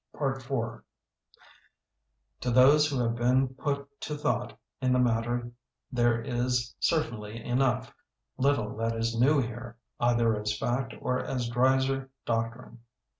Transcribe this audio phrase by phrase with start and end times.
[0.15, 0.41] IV
[2.39, 5.51] To those who have been put to thought in the matter
[5.91, 7.93] there is, cer tainly enough,
[8.35, 12.79] little that is new here, either as fact or as Dreiser doctrine.